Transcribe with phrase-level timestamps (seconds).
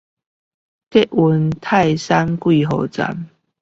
[0.89, 3.29] 捷運泰山貴和站